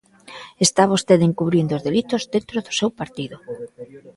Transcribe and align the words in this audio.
Está 0.65 0.83
vostede 0.93 1.23
encubrindo 1.29 1.71
os 1.77 1.85
delitos 1.87 2.21
dentro 2.33 2.57
do 2.65 2.71
seu 2.79 2.89
partido. 2.99 3.37